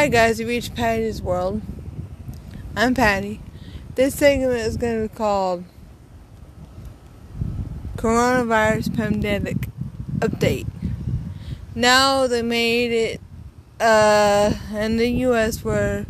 Hi 0.00 0.08
guys, 0.08 0.40
you 0.40 0.48
reached 0.48 0.74
Patty's 0.74 1.20
World. 1.20 1.60
I'm 2.74 2.94
Patty. 2.94 3.42
This 3.96 4.14
segment 4.14 4.52
is 4.54 4.78
going 4.78 5.02
to 5.02 5.08
be 5.10 5.14
called 5.14 5.64
Coronavirus 7.98 8.96
Pandemic 8.96 9.68
Update. 10.20 10.66
Now 11.74 12.26
they 12.26 12.40
made 12.40 12.92
it 12.92 13.20
uh, 13.78 14.54
in 14.72 14.96
the 14.96 15.06
U.S. 15.28 15.62
where, 15.62 16.06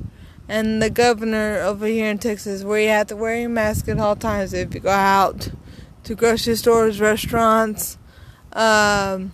and 0.48 0.80
the 0.80 0.88
governor 0.88 1.57
over 1.59 1.86
here 1.88 2.11
in 2.12 2.18
Texas, 2.18 2.62
where 2.62 2.80
you 2.80 2.91
have 2.91 3.09
to 3.09 3.16
wear 3.16 3.41
your 3.41 3.48
mask 3.48 3.88
at 3.88 3.98
all 3.98 4.14
times 4.14 4.52
if 4.54 4.72
you 4.72 4.79
go 4.79 4.91
out 4.91 5.50
to 6.04 6.14
grocery 6.14 6.54
stores, 6.54 7.00
restaurants, 7.00 7.98
um, 8.52 9.32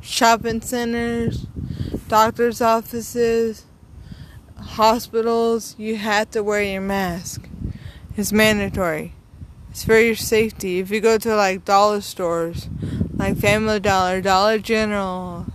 shopping 0.00 0.60
centers 0.60 1.46
doctor's 2.08 2.60
offices, 2.60 3.64
hospitals, 4.58 5.74
you 5.78 5.96
have 5.96 6.30
to 6.30 6.42
wear 6.42 6.62
your 6.62 6.80
mask. 6.82 7.48
It's 8.16 8.32
mandatory. 8.32 9.14
It's 9.70 9.84
for 9.84 9.98
your 9.98 10.14
safety. 10.14 10.78
If 10.78 10.90
you 10.90 11.00
go 11.00 11.18
to 11.18 11.34
like 11.34 11.64
dollar 11.64 12.00
stores, 12.00 12.68
like 13.12 13.38
Family 13.38 13.80
Dollar, 13.80 14.20
Dollar 14.20 14.58
General, 14.58 15.46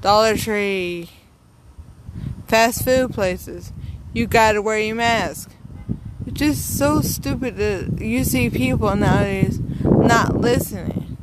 Dollar 0.00 0.36
Tree, 0.36 1.10
fast 2.48 2.84
food 2.84 3.10
places, 3.12 3.72
you 4.12 4.26
gotta 4.26 4.62
wear 4.62 4.78
your 4.78 4.96
mask. 4.96 5.50
It's 6.26 6.38
just 6.38 6.78
so 6.78 7.02
stupid 7.02 7.56
that 7.58 8.00
you 8.00 8.24
see 8.24 8.48
people 8.50 8.96
nowadays 8.96 9.60
not 9.84 10.36
listening. 10.36 11.18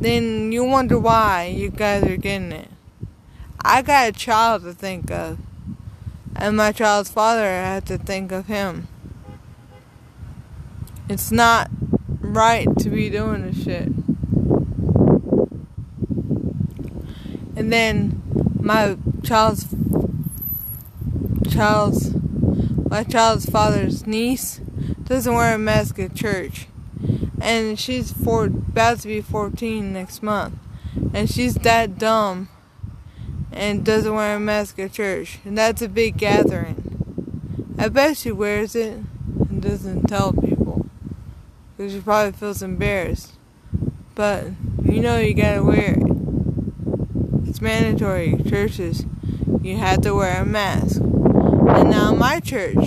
Then 0.00 0.50
you 0.50 0.64
wonder 0.64 0.98
why 0.98 1.54
you 1.56 1.70
guys 1.70 2.02
are 2.04 2.16
getting 2.16 2.52
it. 2.52 2.68
I 3.62 3.82
got 3.82 4.08
a 4.08 4.12
child 4.12 4.62
to 4.64 4.72
think 4.72 5.10
of. 5.10 5.38
And 6.34 6.56
my 6.56 6.72
child's 6.72 7.10
father, 7.10 7.44
I 7.62 7.80
to 7.80 7.98
think 7.98 8.32
of 8.32 8.46
him. 8.46 8.88
It's 11.08 11.30
not 11.30 11.68
right 12.20 12.66
to 12.78 12.88
be 12.88 13.10
doing 13.10 13.42
this 13.46 13.62
shit. 13.62 13.88
And 17.56 17.70
then 17.72 18.22
my 18.58 18.96
child's 19.22 19.66
child's 21.50 22.14
my 22.88 23.02
child's 23.04 23.46
father's 23.46 24.06
niece 24.06 24.60
doesn't 25.04 25.34
wear 25.34 25.54
a 25.54 25.58
mask 25.58 25.98
at 25.98 26.14
church. 26.14 26.68
And 27.42 27.78
she's 27.78 28.12
four, 28.12 28.46
about 28.46 29.00
to 29.00 29.08
be 29.08 29.20
14 29.20 29.92
next 29.92 30.22
month. 30.22 30.54
And 31.12 31.28
she's 31.28 31.54
that 31.56 31.98
dumb 31.98 32.48
and 33.52 33.84
doesn't 33.84 34.14
wear 34.14 34.36
a 34.36 34.40
mask 34.40 34.78
at 34.78 34.92
church, 34.92 35.38
and 35.44 35.56
that's 35.56 35.82
a 35.82 35.88
big 35.88 36.16
gathering. 36.16 36.76
I 37.78 37.88
bet 37.88 38.16
she 38.16 38.30
wears 38.30 38.74
it 38.74 38.92
and 39.48 39.62
doesn't 39.62 40.02
tell 40.06 40.32
people, 40.32 40.88
because 41.76 41.92
she 41.92 42.00
probably 42.00 42.32
feels 42.32 42.62
embarrassed. 42.62 43.32
But 44.14 44.46
you 44.84 45.00
know 45.00 45.18
you 45.18 45.34
gotta 45.34 45.62
wear 45.64 45.94
it. 45.96 47.48
It's 47.48 47.60
mandatory. 47.60 48.36
Churches, 48.48 49.04
you 49.62 49.76
have 49.78 50.02
to 50.02 50.14
wear 50.14 50.42
a 50.42 50.44
mask. 50.46 51.00
And 51.00 51.90
now 51.90 52.14
my 52.14 52.40
church 52.40 52.84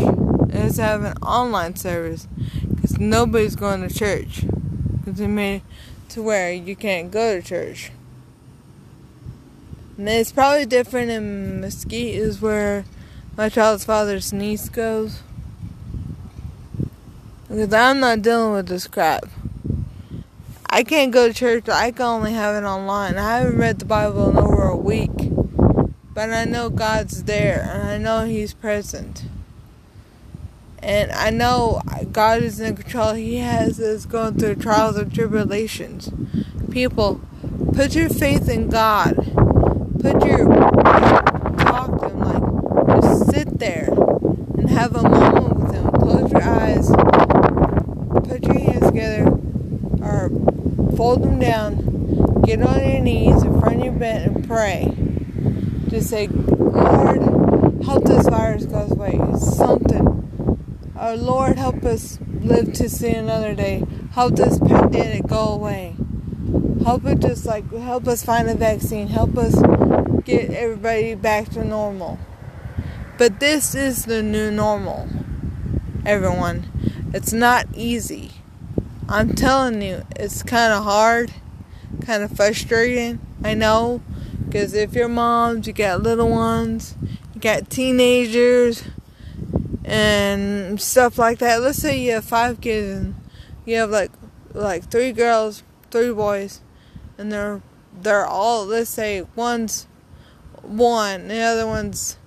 is 0.50 0.78
having 0.78 1.08
an 1.08 1.18
online 1.18 1.76
service, 1.76 2.28
because 2.76 2.98
nobody's 3.00 3.56
going 3.56 3.88
to 3.88 3.94
church, 3.94 4.44
because 4.98 5.20
they 5.20 5.28
made 5.28 5.56
it 5.58 5.64
to 6.10 6.22
where 6.22 6.54
you 6.54 6.76
can't 6.76 7.10
go 7.12 7.42
to 7.42 7.46
church. 7.46 7.92
And 9.98 10.10
it's 10.10 10.32
probably 10.32 10.66
different 10.66 11.12
in 11.12 11.62
Mesquite, 11.62 12.16
is 12.16 12.42
where 12.42 12.84
my 13.38 13.48
child's 13.48 13.86
father's 13.86 14.34
niece 14.34 14.68
goes. 14.68 15.22
Because 17.48 17.72
I'm 17.72 18.00
not 18.00 18.24
dealing 18.24 18.54
with 18.54 18.68
this 18.68 18.88
crap. 18.88 19.26
I 20.68 20.82
can't 20.82 21.12
go 21.12 21.28
to 21.28 21.34
church, 21.34 21.70
I 21.70 21.92
can 21.92 22.08
only 22.08 22.32
have 22.34 22.56
it 22.56 22.66
online. 22.66 23.18
I 23.20 23.38
haven't 23.40 23.60
read 23.60 23.78
the 23.78 23.86
Bible 23.86 24.32
in 24.32 24.38
over 24.38 24.64
a 24.64 24.76
week. 24.76 25.12
But 26.12 26.32
I 26.32 26.46
know 26.46 26.72
God's 26.72 27.26
there, 27.26 27.70
and 27.72 27.88
I 27.88 27.98
know 28.00 28.26
He's 28.26 28.56
present. 28.56 29.26
And 30.82 31.12
I 31.12 31.30
know 31.30 31.82
God 32.12 32.42
is 32.42 32.60
in 32.60 32.76
control. 32.76 33.14
He 33.14 33.38
has 33.38 33.80
us 33.80 34.06
going 34.08 34.38
through 34.40 34.56
trials 34.56 34.98
and 34.98 35.14
tribulations. 35.14 36.12
People, 36.72 37.22
put 37.74 37.96
your 37.96 38.10
faith 38.10 38.50
in 38.50 38.70
God 38.70 39.16
put 40.04 40.26
your 40.28 40.46
talk 41.60 42.02
to 42.02 42.10
him 42.10 42.74
like 42.74 43.02
just 43.02 43.32
sit 43.32 43.58
there 43.60 43.88
and 44.58 44.70
have 44.70 44.96
a 44.98 45.04
moment 45.10 45.56
with 45.56 45.74
him. 45.74 45.92
Close 46.02 46.32
your 46.32 46.44
eyes, 46.44 46.90
put 48.28 48.44
your 48.44 48.60
hands 48.60 48.86
together, 48.88 49.26
or 50.04 50.30
fold 50.98 51.24
them 51.24 51.40
down. 51.40 52.42
Get 52.46 52.62
on 52.62 52.80
your 52.90 53.00
knees 53.00 53.42
in 53.44 53.60
front 53.62 53.78
of 53.80 53.86
your 53.86 53.94
bed 53.94 54.28
and 54.30 54.46
pray. 54.48 54.94
Just 55.90 56.10
say, 56.10 56.28
Lord, 56.28 57.22
help 57.86 58.04
this 58.04 58.28
virus 58.28 58.66
go 58.66 58.86
away. 58.92 59.18
Something. 59.40 60.06
our 60.98 61.12
oh, 61.14 61.16
Lord, 61.16 61.58
help 61.58 61.82
us 61.86 62.20
live 62.42 62.74
to 62.74 62.90
see 62.90 63.12
another 63.14 63.54
day. 63.56 63.84
Help 64.12 64.36
this 64.36 64.60
pandemic 64.60 65.28
go 65.28 65.40
away 65.48 65.96
help 66.86 67.06
it 67.06 67.20
just 67.20 67.46
like 67.46 67.64
help 67.72 68.06
us 68.10 68.26
find 68.26 68.50
a 68.50 68.56
vaccine 68.56 69.08
help 69.08 69.38
us 69.38 69.56
get 70.24 70.52
everybody 70.52 71.16
back 71.16 71.50
to 71.50 71.64
normal. 71.64 72.20
But 73.18 73.40
this 73.40 73.76
is 73.76 74.06
the 74.06 74.22
new 74.24 74.50
normal, 74.52 75.08
everyone. 76.06 76.66
It's 77.14 77.32
not 77.32 77.68
easy. 77.74 78.32
I'm 79.08 79.34
telling 79.34 79.82
you, 79.82 80.06
it's 80.16 80.42
kind 80.44 80.74
of 80.74 80.84
hard, 80.84 81.32
kind 82.02 82.24
of 82.24 82.32
frustrating. 82.36 83.20
I 83.44 83.54
know, 83.54 84.02
because 84.46 84.74
if 84.74 84.94
you're 84.94 85.08
moms, 85.08 85.68
you 85.68 85.74
got 85.74 86.02
little 86.02 86.30
ones, 86.30 86.96
you 87.36 87.40
got 87.42 87.70
teenagers, 87.70 88.84
and 89.86 90.82
stuff 90.82 91.18
like 91.18 91.40
that. 91.40 91.62
Let's 91.62 91.78
say 91.78 92.00
you 92.00 92.14
have 92.14 92.26
five 92.26 92.62
kids 92.62 92.88
and 92.98 93.16
you 93.66 93.76
have 93.78 93.90
like 93.90 94.12
like 94.54 94.90
three 94.90 95.12
girls, 95.12 95.62
three 95.92 96.12
boys, 96.12 96.62
and 97.18 97.32
they're 97.32 97.62
they're 98.02 98.26
all 98.26 98.66
let's 98.66 98.90
say 98.90 99.22
one's 99.36 99.88
1, 100.64 101.28
the 101.28 101.42
other 101.42 101.68
one's 101.68 102.18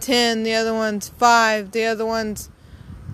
10, 0.00 0.42
the 0.42 0.54
other 0.54 0.74
one's 0.74 1.08
5, 1.08 1.70
the 1.72 1.84
other 1.86 2.04
one's 2.04 2.50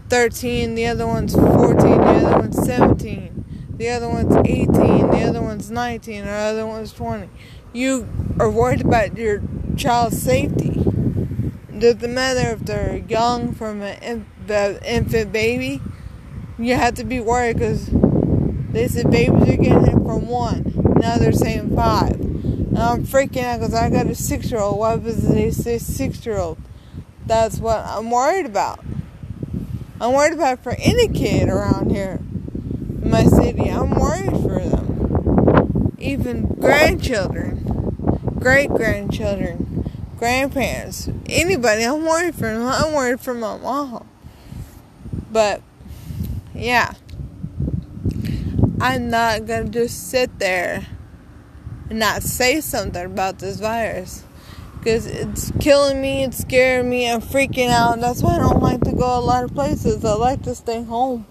13, 0.09 0.75
the 0.75 0.87
other 0.87 1.07
one's 1.07 1.35
14, 1.35 1.61
the 1.69 1.97
other 1.97 2.39
one's 2.41 2.65
17, 2.65 3.75
the 3.77 3.89
other 3.89 4.09
one's 4.09 4.37
18, 4.45 4.73
the 4.73 5.23
other 5.25 5.41
one's 5.41 5.71
19, 5.71 6.23
or 6.23 6.25
the 6.25 6.31
other 6.33 6.67
one's 6.67 6.93
20. 6.93 7.29
You 7.73 8.09
are 8.41 8.51
worried 8.51 8.85
about 8.85 9.17
your 9.17 9.41
child's 9.77 10.21
safety. 10.21 10.83
doesn't 11.79 12.13
matter 12.13 12.51
if 12.51 12.61
they're 12.61 12.99
young 13.09 13.55
from 13.55 13.83
an 13.83 14.27
infant 14.49 15.33
baby. 15.33 15.81
You 16.59 16.75
have 16.75 16.95
to 16.95 17.05
be 17.05 17.21
worried 17.21 17.55
because 17.55 17.89
they 17.93 18.89
said 18.89 19.11
babies 19.13 19.43
are 19.43 19.57
getting 19.57 19.85
it 19.87 19.93
from 19.93 20.27
one. 20.27 20.97
Now 21.01 21.17
they're 21.19 21.33
saying 21.33 21.75
five. 21.75 22.22
And 22.85 22.91
I'm 23.07 23.07
freaking 23.07 23.45
out 23.45 23.61
because 23.61 23.75
I 23.75 23.91
got 23.91 24.07
a 24.09 24.15
six 24.17 24.51
year 24.51 24.59
old. 24.59 24.77
Why 24.77 24.97
does 24.97 25.25
it 25.31 25.53
say 25.55 25.79
six 25.79 26.27
year 26.27 26.37
old? 26.37 26.59
That's 27.25 27.59
what 27.59 27.79
I'm 27.79 28.11
worried 28.11 28.45
about. 28.45 28.81
I'm 30.01 30.13
worried 30.13 30.33
about 30.33 30.65
for 30.65 30.75
any 30.77 31.07
kid 31.07 31.49
around 31.49 31.93
here 31.93 32.19
in 33.01 33.09
my 33.09 33.23
city. 33.23 33.69
I'm 33.71 33.91
worried 33.93 34.31
for 34.33 34.59
them. 34.65 35.95
Even 36.01 36.43
grandchildren, 36.59 37.93
great 38.41 38.71
grandchildren, 38.71 39.89
grandparents, 40.19 41.09
anybody. 41.31 41.85
I'm 41.85 42.05
worried 42.05 42.35
for 42.35 42.51
them. 42.53 42.67
I'm 42.67 42.93
worried 42.95 43.21
for 43.21 43.33
my 43.35 43.59
mom. 43.59 44.09
But, 45.31 45.63
yeah. 46.53 46.95
I'm 48.81 49.09
not 49.11 49.47
gonna 49.47 49.69
just 49.69 50.11
sit 50.11 50.41
there 50.41 50.85
not 51.93 52.23
say 52.23 52.61
something 52.61 53.05
about 53.05 53.39
this 53.39 53.57
virus. 53.59 54.25
Because 54.79 55.07
it's 55.07 55.53
killing 55.61 56.01
me, 56.01 56.25
it's 56.25 56.39
scaring 56.39 56.91
me, 56.91 57.09
I'm 57.11 57.21
freaking 57.21 57.69
out. 57.69 58.01
That's 58.01 58.23
why 58.23 58.35
I 58.37 58.39
don't 58.39 58.61
like 58.63 58.81
to 58.83 58.93
go 58.93 59.19
a 59.19 59.21
lot 59.21 59.45
of 59.45 59.55
places. 59.55 60.05
I 60.05 60.15
like 60.15 60.43
to 60.43 60.55
stay 60.55 60.83
home. 60.83 61.27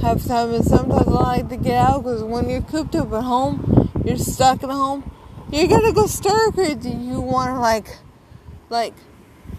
Have 0.00 0.24
time, 0.24 0.52
and 0.54 0.64
sometimes 0.64 1.06
I 1.08 1.38
like 1.38 1.48
to 1.50 1.56
get 1.56 1.74
out 1.76 2.02
because 2.02 2.22
when 2.22 2.48
you're 2.50 2.62
cooped 2.62 2.94
up 2.96 3.12
at 3.12 3.22
home, 3.24 3.90
you're 4.04 4.16
stuck 4.16 4.62
at 4.64 4.70
home, 4.70 5.08
you're 5.52 5.66
gonna 5.68 5.92
go 5.92 6.06
stir 6.06 6.50
crazy. 6.52 6.90
You 6.90 7.20
wanna, 7.20 7.60
like, 7.60 7.98
like, 8.70 8.94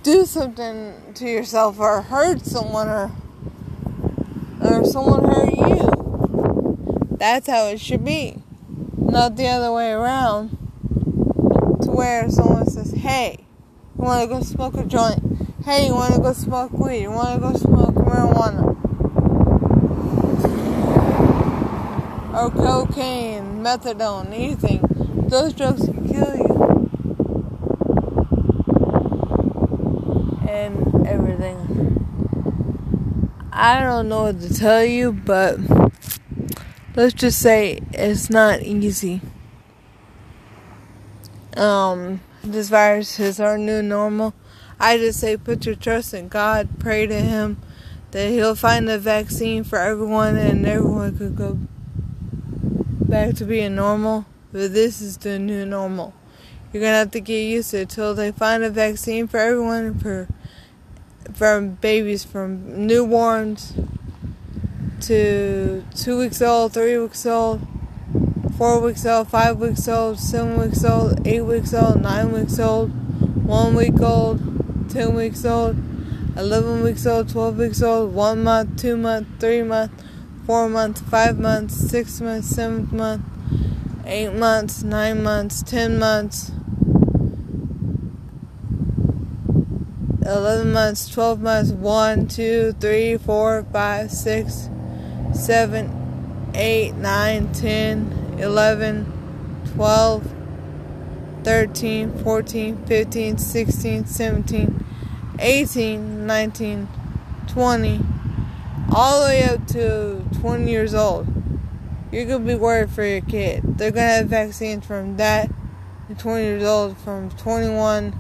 do 0.04 0.26
something 0.26 0.94
to 1.16 1.26
yourself 1.26 1.80
or 1.80 2.02
hurt 2.02 2.42
someone 2.46 2.88
or 2.90 3.12
or 4.62 4.84
someone 4.86 5.24
hurt 5.26 5.54
you. 5.56 7.18
That's 7.20 7.48
how 7.48 7.66
it 7.68 7.80
should 7.80 8.04
be 8.06 8.44
not 9.12 9.36
the 9.36 9.48
other 9.48 9.72
way 9.74 9.92
around 9.92 10.50
to 11.82 11.92
where 11.92 12.30
someone 12.30 12.66
says, 12.70 12.92
hey, 12.92 13.46
you 13.98 14.04
want 14.04 14.22
to 14.22 14.28
go 14.28 14.42
smoke 14.42 14.76
a 14.76 14.84
joint? 14.86 15.20
Hey, 15.66 15.88
you 15.88 15.94
want 15.94 16.14
to 16.14 16.22
go 16.22 16.34
smoke 16.34 16.72
weed? 16.72 17.00
You 17.02 17.12
want 17.12 17.36
to 17.36 17.40
go 17.50 17.54
smoke 17.58 17.96
marijuana? 17.96 18.76
Or 22.36 22.50
cocaine, 22.52 23.64
methadone, 23.64 24.28
anything. 24.28 24.82
Those 25.28 25.54
drugs 25.54 25.86
can 25.86 26.08
kill 26.08 26.36
you. 26.38 26.56
And 30.48 30.98
everything. 31.06 31.66
I 33.52 33.82
don't 33.82 34.08
know 34.08 34.24
what 34.24 34.40
to 34.42 34.54
tell 34.54 34.84
you, 34.86 35.12
but 35.14 35.60
let's 37.00 37.14
just 37.14 37.40
say 37.40 37.80
it's 37.94 38.30
not 38.30 38.62
easy. 38.62 39.22
Um, 41.56 42.20
this 42.44 42.68
virus 42.68 43.18
is 43.22 43.40
our 43.40 43.58
new 43.58 43.82
normal. 43.82 44.34
I 44.82 44.98
just 44.98 45.22
say 45.22 45.38
put 45.38 45.66
your 45.66 45.76
trust 45.76 46.14
in 46.14 46.28
God, 46.28 46.68
pray 46.78 47.08
to 47.08 47.16
Him 47.16 47.62
that 48.12 48.28
He'll 48.32 48.54
find 48.56 48.90
a 48.90 48.98
vaccine 48.98 49.64
for 49.64 49.80
everyone 49.80 50.36
and 50.36 50.66
everyone 50.66 51.18
could 51.18 51.38
go 51.38 51.58
back 53.08 53.36
to 53.36 53.46
being 53.46 53.76
normal. 53.76 54.26
But 54.52 54.74
this 54.74 55.00
is 55.00 55.16
the 55.18 55.40
new 55.40 55.66
normal. 55.66 56.14
You're 56.74 56.84
gonna 56.84 56.96
have 56.98 57.12
to 57.12 57.22
get 57.22 57.44
used 57.46 57.72
to 57.72 57.78
it 57.78 57.82
until 57.84 58.14
they 58.14 58.34
find 58.34 58.62
a 58.66 58.70
vaccine 58.70 59.26
for 59.26 59.38
everyone 59.38 59.98
for 60.00 60.28
from 61.34 61.76
babies, 61.76 62.26
from 62.26 62.66
newborns 62.90 63.74
to 65.10 65.84
two 65.96 66.20
weeks 66.20 66.40
old, 66.40 66.72
three 66.72 66.96
weeks 66.96 67.26
old, 67.26 67.66
four 68.60 68.80
weeks 68.80 69.08
old, 69.08 69.28
five 69.28 69.58
weeks 69.58 69.88
old, 69.88 70.20
seven 70.20 70.56
weeks 70.62 70.86
old, 70.86 71.26
eight 71.28 71.42
weeks 71.42 71.74
old, 71.74 72.00
nine 72.00 72.32
weeks 72.32 72.60
old, 72.60 72.92
one 73.44 73.74
week 73.74 74.00
old, 74.02 74.40
ten 74.88 75.16
weeks 75.16 75.44
old, 75.46 75.76
eleven 76.38 76.84
weeks 76.84 77.08
old, 77.08 77.28
twelve 77.28 77.58
weeks 77.58 77.82
old, 77.82 78.14
one 78.14 78.44
month, 78.44 78.80
two 78.80 78.96
month, 78.96 79.28
three 79.40 79.64
month, 79.64 79.90
four 80.46 80.70
month, 80.70 81.02
five 81.10 81.40
months, 81.40 81.74
six 81.74 82.22
months, 82.22 82.48
seventh 82.48 82.92
month, 82.94 83.24
eight 84.06 84.36
months, 84.36 84.84
nine 84.84 85.24
months, 85.24 85.64
ten 85.64 85.98
months. 85.98 86.52
11 90.24 90.72
months, 90.72 91.08
12 91.08 91.42
months, 91.42 91.72
1, 91.72 92.28
2, 92.28 92.74
3, 92.80 93.18
4, 93.18 93.64
5, 93.74 94.12
6, 94.12 94.70
7, 95.34 96.52
8, 96.56 96.96
9, 96.96 97.54
10, 97.54 98.36
11, 98.40 99.70
12, 99.76 100.34
13, 101.44 102.24
14, 102.24 102.86
15, 102.88 103.38
16, 103.38 104.06
17, 104.08 104.86
18, 105.40 106.26
19, 106.26 106.88
20, 107.48 108.00
all 108.92 109.20
the 109.22 109.26
way 109.26 109.44
up 109.44 109.66
to 109.68 110.22
20 110.42 110.70
years 110.70 110.94
old. 110.96 111.28
You're 112.12 112.26
going 112.26 112.46
to 112.48 112.54
be 112.54 112.56
worried 112.60 112.90
for 112.90 113.06
your 113.06 113.22
kid. 113.22 113.62
They're 113.78 113.92
going 113.92 114.08
to 114.08 114.14
have 114.16 114.28
vaccines 114.28 114.84
from 114.84 115.18
that 115.18 115.52
to 116.08 116.16
20 116.16 116.44
years 116.44 116.64
old, 116.64 116.98
from 116.98 117.30
21 117.32 118.20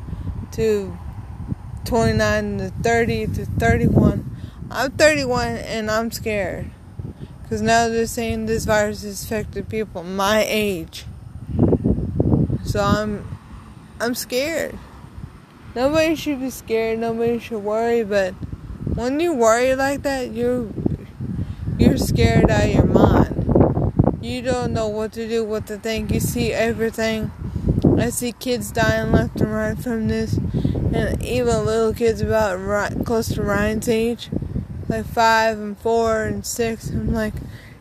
to 0.52 0.96
29 1.86 2.58
to 2.60 2.70
30 2.70 3.28
to 3.28 3.46
31. 3.46 4.26
I'm 4.70 4.92
31 4.92 5.48
and 5.58 5.90
I'm 5.90 6.12
scared. 6.12 6.70
Because 7.50 7.64
now 7.64 7.88
they're 7.88 8.06
saying 8.06 8.46
this 8.46 8.66
virus 8.66 9.02
has 9.02 9.24
affected 9.24 9.70
people 9.70 10.04
my 10.04 10.46
age. 10.48 11.06
So 12.64 12.80
I'm 12.80 13.26
I'm 14.00 14.14
scared. 14.14 14.78
Nobody 15.76 16.14
should 16.14 16.42
be 16.42 16.52
scared, 16.52 17.00
nobody 17.00 17.40
should 17.40 17.64
worry, 17.64 18.04
but 18.04 18.34
when 18.94 19.20
you 19.20 19.34
worry 19.34 19.74
like 19.74 20.04
that, 20.04 20.30
you're 20.32 20.68
you're 21.80 21.98
scared 21.98 22.52
out 22.52 22.66
of 22.66 22.70
your 22.72 22.86
mind. 22.86 23.96
You 24.22 24.44
don't 24.44 24.72
know 24.72 24.88
what 24.88 25.12
to 25.14 25.28
do, 25.28 25.44
what 25.44 25.66
to 25.68 25.78
think. 25.78 26.12
You 26.12 26.20
see 26.20 26.54
everything. 26.54 27.32
I 27.98 28.12
see 28.12 28.32
kids 28.32 28.72
dying 28.72 29.12
left 29.12 29.42
and 29.42 29.52
right 29.52 29.76
from 29.78 30.08
this, 30.08 30.34
and 30.38 31.26
even 31.26 31.66
little 31.66 31.96
kids 31.96 32.22
about 32.22 32.58
right, 32.60 32.94
close 33.08 33.28
to 33.30 33.42
Ryan's 33.42 33.90
age 33.90 34.30
like 34.90 35.06
five 35.06 35.58
and 35.60 35.78
four 35.78 36.24
and 36.24 36.44
six. 36.46 36.90
I'm 36.90 37.14
like, 37.14 37.34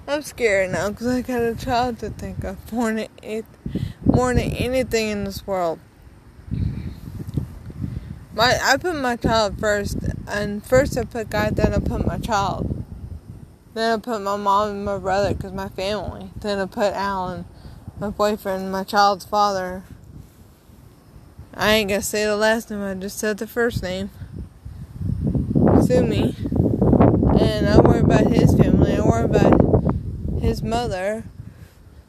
I'm 0.07 0.23
scared 0.23 0.71
now 0.71 0.91
because 0.91 1.09
I 1.09 1.23
got 1.23 1.43
a 1.43 1.57
child 1.57 1.99
to 2.01 2.11
think 2.11 2.45
of 2.45 2.71
more 2.73 2.93
than, 2.93 3.09
it, 3.23 3.45
more 4.05 4.33
than 4.35 4.45
anything 4.53 5.09
in 5.09 5.25
this 5.25 5.45
world. 5.47 5.81
My, 8.35 8.53
I 8.63 8.77
put 8.77 8.95
my 8.95 9.17
child 9.17 9.59
first, 9.59 9.97
and 10.29 10.65
first 10.65 10.97
I 10.97 11.03
put 11.05 11.31
God, 11.31 11.57
then 11.57 11.75
I 11.75 11.79
put 11.81 12.07
my 12.07 12.19
child. 12.19 12.85
Then 13.75 13.95
I 13.95 13.97
put 14.01 14.23
my 14.23 14.37
mom 14.37 14.71
and 14.71 14.85
my 14.85 14.99
brother 14.99 15.35
because 15.35 15.51
my 15.53 15.69
family. 15.71 16.31
Then 16.37 16.59
I 16.61 16.67
put 16.67 16.93
Alan, 16.93 17.47
my 17.99 18.11
boyfriend, 18.11 18.71
my 18.71 18.85
child's 18.85 19.25
father. 19.25 19.83
I 21.55 21.73
ain't 21.73 21.89
gonna 21.91 22.03
say 22.03 22.25
the 22.25 22.37
last 22.37 22.71
name, 22.71 22.83
I 22.85 22.95
just 22.95 23.19
said 23.19 23.39
the 23.39 23.47
first 23.49 23.83
name. 23.83 24.11
Sue 25.85 26.07
me 26.07 26.37
and 27.41 27.69
I 27.69 27.81
worry 27.81 28.01
about 28.01 28.31
his 28.33 28.55
family. 28.55 28.97
I 28.97 29.01
worry 29.01 29.25
about 29.25 29.95
his 30.41 30.63
mother 30.63 31.25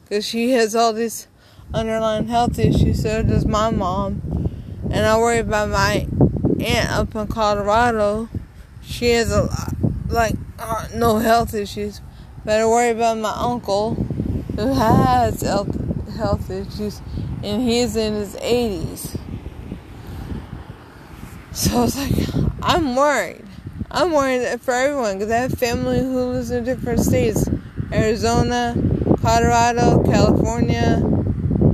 because 0.04 0.26
she 0.26 0.52
has 0.52 0.74
all 0.74 0.92
these 0.92 1.28
underlying 1.72 2.26
health 2.28 2.58
issues. 2.58 3.02
So 3.02 3.22
does 3.22 3.46
my 3.46 3.70
mom, 3.70 4.22
and 4.90 5.06
I 5.06 5.16
worry 5.18 5.38
about 5.38 5.70
my 5.70 6.06
aunt 6.60 6.90
up 6.90 7.14
in 7.14 7.26
Colorado. 7.28 8.28
She 8.82 9.10
has 9.12 9.30
a 9.30 9.42
lot, 9.42 9.74
like 10.08 10.34
uh, 10.58 10.88
no 10.94 11.18
health 11.18 11.54
issues, 11.54 12.00
but 12.44 12.60
I 12.60 12.66
worry 12.66 12.90
about 12.90 13.18
my 13.18 13.32
uncle 13.36 13.94
who 13.94 14.72
has 14.74 15.40
health 15.42 15.76
health 16.16 16.50
issues, 16.50 17.00
and 17.42 17.62
he's 17.62 17.94
in 17.96 18.14
his 18.14 18.34
80s. 18.36 19.16
So 21.52 21.78
I 21.78 21.80
was 21.82 21.96
like, 22.36 22.50
I'm 22.62 22.96
worried. 22.96 23.44
I'm 23.92 24.12
worried 24.12 24.60
for 24.60 24.72
everyone 24.72 25.18
because 25.18 25.32
I 25.32 25.38
have 25.38 25.52
family 25.54 25.98
who 25.98 26.26
lives 26.26 26.52
in 26.52 26.62
different 26.62 27.00
states 27.00 27.44
Arizona, 27.92 28.74
Colorado, 29.20 30.04
California, 30.04 31.00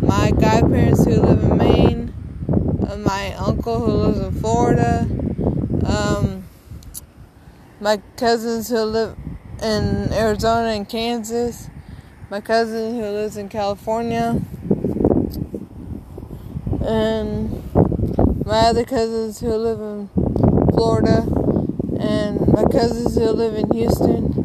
my 0.01 0.31
godparents 0.31 1.05
who 1.05 1.21
live 1.21 1.43
in 1.43 1.57
Maine, 1.59 2.85
uh, 2.89 2.97
my 2.97 3.35
uncle 3.35 3.81
who 3.81 3.93
lives 3.93 4.19
in 4.21 4.33
Florida, 4.41 5.01
um, 5.85 6.43
my 7.83 8.01
cousins 8.17 8.71
who 8.71 8.79
live 8.83 9.15
in 9.63 10.11
Arizona 10.15 10.69
and 10.69 10.89
Kansas, 10.89 11.69
my 12.31 12.41
cousin 12.41 12.95
who 12.95 13.03
lives 13.03 13.37
in 13.37 13.51
California, 13.51 14.41
and 16.81 17.63
my 18.47 18.61
other 18.71 18.85
cousins 18.85 19.39
who 19.41 19.55
live 19.55 19.81
in 19.81 20.09
Florida 20.73 21.27
and 22.01 22.41
my 22.49 22.63
cousins 22.65 23.15
who 23.17 23.31
live 23.31 23.55
in 23.55 23.71
Houston. 23.73 24.43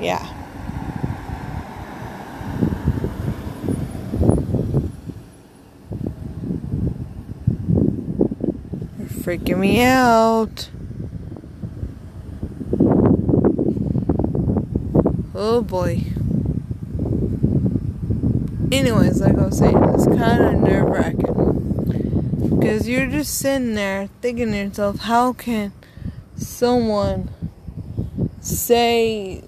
Yeah. 0.00 0.24
They're 8.98 9.06
freaking 9.38 9.58
me 9.58 9.82
out. 9.82 10.70
Oh 15.34 15.62
boy. 15.62 16.02
Anyways, 18.70 19.20
like 19.20 19.36
I 19.38 19.46
was 19.46 19.58
saying, 19.58 19.76
it's 19.94 20.06
kind 20.06 20.42
of 20.44 20.54
nerve 20.62 20.88
wracking. 20.88 21.37
Because 22.58 22.88
you're 22.88 23.06
just 23.08 23.38
sitting 23.38 23.74
there 23.74 24.08
thinking 24.20 24.50
to 24.50 24.56
yourself, 24.56 24.98
how 24.98 25.32
can 25.32 25.72
someone 26.34 27.30
say 28.40 29.44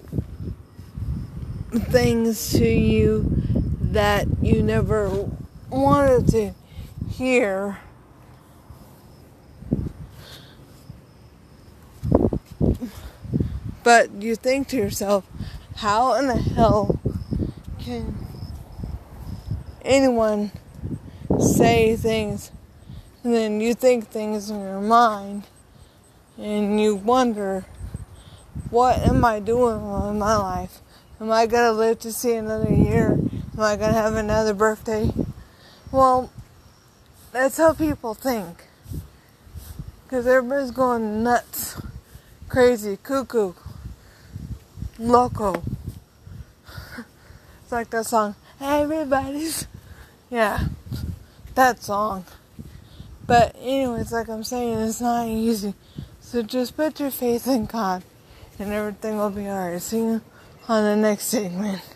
things 1.89 2.51
to 2.53 2.65
you 2.67 3.25
that 3.81 4.27
you 4.41 4.63
never 4.63 5.27
wanted 5.69 6.27
to 6.29 6.53
hear? 7.13 7.79
But 13.83 14.21
you 14.21 14.35
think 14.37 14.69
to 14.69 14.77
yourself, 14.77 15.27
how 15.75 16.13
in 16.13 16.27
the 16.27 16.37
hell 16.37 16.97
can 17.77 18.15
anyone 19.83 20.51
say 21.37 21.97
things 21.97 22.51
and 23.23 23.35
then 23.35 23.61
you 23.61 23.75
think 23.75 24.07
things 24.07 24.49
in 24.49 24.61
your 24.61 24.81
mind 24.81 25.43
and 26.39 26.81
you 26.81 26.95
wonder, 26.95 27.65
what 28.71 28.97
am 28.97 29.23
I 29.23 29.39
doing 29.39 29.75
in 29.75 30.17
my 30.17 30.35
life? 30.35 30.79
Am 31.19 31.31
I 31.31 31.45
gonna 31.45 31.71
live 31.73 31.99
to 31.99 32.11
see 32.11 32.33
another 32.33 32.71
year? 32.73 33.11
Am 33.55 33.59
I 33.59 33.75
gonna 33.75 33.93
have 33.93 34.15
another 34.15 34.55
birthday? 34.55 35.11
Well, 35.91 36.31
that's 37.31 37.57
how 37.57 37.73
people 37.73 38.15
think. 38.15 38.63
Because 40.07 40.25
everybody's 40.25 40.71
going 40.71 41.21
nuts, 41.21 41.79
crazy, 42.49 42.97
cuckoo, 43.03 43.53
loco. 44.97 45.61
it's 47.61 47.71
like 47.71 47.91
that 47.91 48.07
song, 48.07 48.33
Everybody's. 48.59 49.67
Yeah, 50.31 50.67
that 51.53 51.83
song. 51.83 52.25
But, 53.31 53.55
anyways, 53.61 54.11
like 54.11 54.27
I'm 54.27 54.43
saying, 54.43 54.77
it's 54.79 54.99
not 54.99 55.25
easy. 55.25 55.73
So 56.19 56.43
just 56.43 56.75
put 56.75 56.99
your 56.99 57.11
faith 57.11 57.47
in 57.47 57.65
God 57.65 58.03
and 58.59 58.73
everything 58.73 59.15
will 59.17 59.29
be 59.29 59.47
alright. 59.47 59.81
See 59.81 59.99
you 59.99 60.21
on 60.67 60.83
the 60.83 60.97
next 60.97 61.27
segment. 61.27 61.90